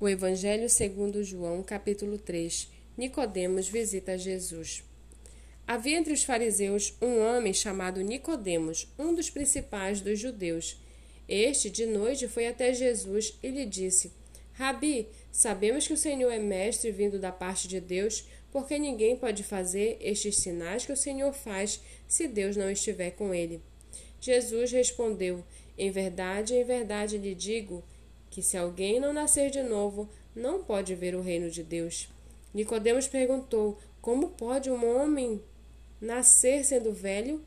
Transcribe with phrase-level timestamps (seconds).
[0.00, 2.70] O Evangelho segundo João, capítulo 3.
[2.96, 4.84] Nicodemos visita Jesus.
[5.66, 10.80] Havia entre os fariseus um homem chamado Nicodemos, um dos principais dos judeus.
[11.28, 14.12] Este, de noite, foi até Jesus e lhe disse:
[14.52, 19.42] Rabi, sabemos que o Senhor é mestre vindo da parte de Deus, porque ninguém pode
[19.42, 23.60] fazer estes sinais que o Senhor faz se Deus não estiver com ele.
[24.20, 25.44] Jesus respondeu:
[25.76, 27.82] Em verdade, em verdade lhe digo
[28.30, 32.08] que se alguém não nascer de novo, não pode ver o reino de Deus.
[32.52, 35.42] Nicodemos perguntou: Como pode um homem
[36.00, 37.42] nascer sendo velho?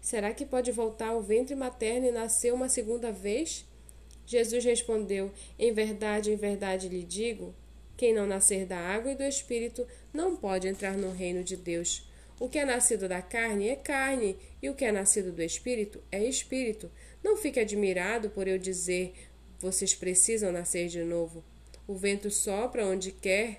[0.00, 3.66] Será que pode voltar ao ventre materno e nascer uma segunda vez?
[4.26, 7.54] Jesus respondeu: Em verdade, em verdade lhe digo:
[7.96, 12.08] quem não nascer da água e do espírito não pode entrar no reino de Deus.
[12.40, 16.02] O que é nascido da carne é carne, e o que é nascido do espírito
[16.10, 16.90] é espírito.
[17.22, 19.14] Não fique admirado por eu dizer:
[19.64, 21.42] vocês precisam nascer de novo.
[21.88, 23.56] O vento sopra onde quer.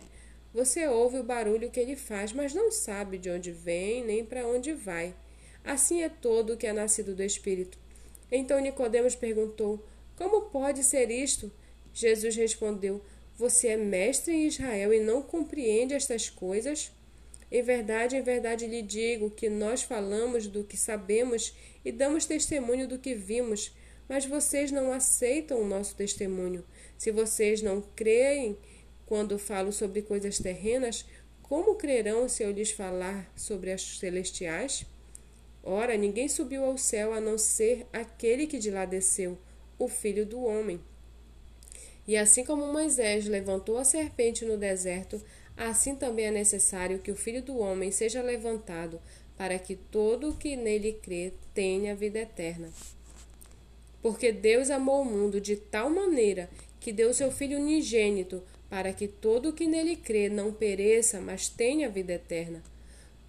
[0.53, 4.47] Você ouve o barulho que ele faz, mas não sabe de onde vem nem para
[4.47, 5.15] onde vai.
[5.63, 7.79] Assim é todo o que é nascido do Espírito.
[8.31, 9.83] Então Nicodemos perguntou:
[10.15, 11.51] Como pode ser isto?
[11.91, 13.01] Jesus respondeu:
[13.35, 16.91] Você é mestre em Israel e não compreende estas coisas?
[17.51, 22.87] Em verdade, em verdade lhe digo que nós falamos do que sabemos e damos testemunho
[22.87, 23.71] do que vimos
[24.07, 26.63] mas vocês não aceitam o nosso testemunho.
[26.97, 28.57] Se vocês não creem
[29.05, 31.05] quando falo sobre coisas terrenas,
[31.41, 34.85] como crerão se eu lhes falar sobre as celestiais?
[35.63, 39.37] Ora, ninguém subiu ao céu a não ser aquele que de lá desceu,
[39.77, 40.79] o Filho do Homem.
[42.07, 45.21] E assim como Moisés levantou a serpente no deserto,
[45.57, 49.01] assim também é necessário que o Filho do Homem seja levantado,
[49.35, 52.71] para que todo o que nele crê tenha vida eterna.
[54.05, 56.47] Porque Deus amou o mundo de tal maneira
[56.79, 61.49] que deu seu Filho unigênito, para que todo o que nele crê não pereça, mas
[61.49, 62.61] tenha vida eterna.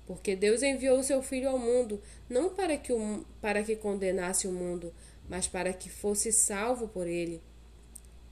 [0.06, 4.47] Porque Deus enviou o seu Filho ao mundo, não para que, o, para que condenasse
[4.47, 4.92] o mundo,
[5.26, 7.41] mas para que fosse salvo por ele.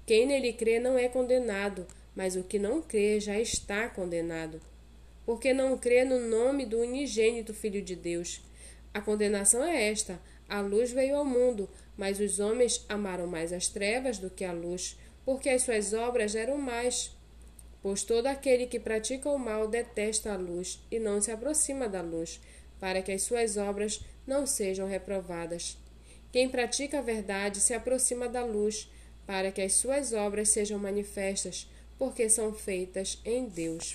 [0.04, 4.60] Quem nele crê não é condenado, mas o que não crê já está condenado.
[5.24, 8.42] Porque não crê no nome do unigênito Filho de Deus.
[8.92, 13.68] A condenação é esta: a luz veio ao mundo, mas os homens amaram mais as
[13.68, 17.16] trevas do que a luz, porque as suas obras eram mais.
[17.82, 22.02] Pois todo aquele que pratica o mal detesta a luz e não se aproxima da
[22.02, 22.40] luz,
[22.80, 25.78] para que as suas obras não sejam reprovadas.
[26.32, 28.90] Quem pratica a verdade se aproxima da luz,
[29.26, 33.94] para que as suas obras sejam manifestas, porque são feitas em Deus.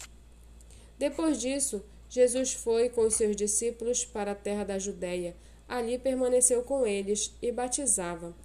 [0.97, 5.35] Depois disso, Jesus foi com os seus discípulos para a terra da Judéia
[5.69, 8.35] ali permaneceu com eles e batizava.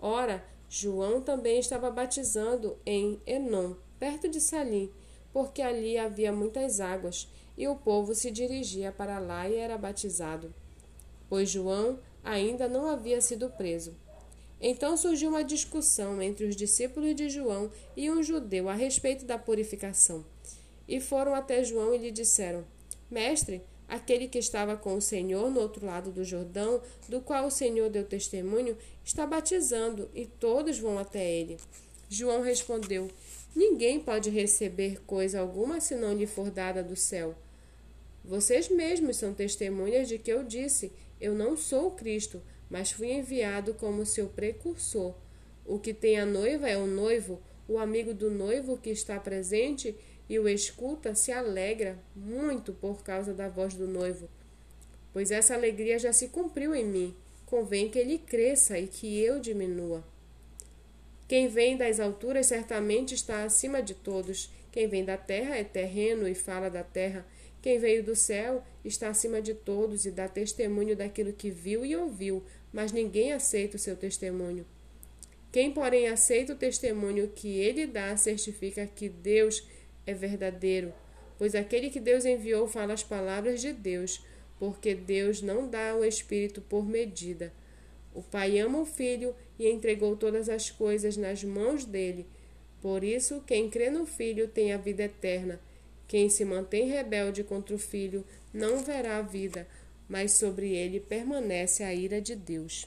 [0.00, 4.90] Ora, João também estava batizando em Enom, perto de Salim,
[5.32, 10.54] porque ali havia muitas águas, e o povo se dirigia para lá e era batizado,
[11.28, 13.96] pois João ainda não havia sido preso.
[14.60, 19.38] Então surgiu uma discussão entre os discípulos de João e um judeu a respeito da
[19.38, 20.24] purificação.
[20.86, 22.64] E foram até João e lhe disseram:
[23.10, 27.50] Mestre, Aquele que estava com o Senhor no outro lado do Jordão, do qual o
[27.50, 31.56] Senhor deu testemunho, está batizando e todos vão até ele.
[32.08, 33.10] João respondeu:
[33.56, 37.34] Ninguém pode receber coisa alguma se não lhe for dada do céu.
[38.24, 43.10] Vocês mesmos são testemunhas de que eu disse: Eu não sou o Cristo, mas fui
[43.10, 45.14] enviado como seu precursor.
[45.64, 49.94] O que tem a noiva é o noivo, o amigo do noivo que está presente
[50.28, 54.28] e o escuta se alegra muito por causa da voz do noivo,
[55.12, 57.16] pois essa alegria já se cumpriu em mim.
[57.46, 60.04] Convém que ele cresça e que eu diminua.
[61.26, 64.50] Quem vem das alturas certamente está acima de todos.
[64.70, 67.26] Quem vem da terra é terreno e fala da terra.
[67.60, 71.96] Quem veio do céu está acima de todos e dá testemunho daquilo que viu e
[71.96, 74.64] ouviu, mas ninguém aceita o seu testemunho.
[75.50, 79.66] Quem, porém, aceita o testemunho que ele dá, certifica que Deus
[80.08, 80.94] é verdadeiro,
[81.36, 84.24] pois aquele que Deus enviou fala as palavras de Deus,
[84.58, 87.52] porque Deus não dá o Espírito por medida.
[88.14, 92.26] O Pai ama o Filho e entregou todas as coisas nas mãos dele.
[92.80, 95.60] Por isso, quem crê no Filho tem a vida eterna.
[96.06, 99.68] Quem se mantém rebelde contra o Filho não verá a vida,
[100.08, 102.86] mas sobre ele permanece a ira de Deus.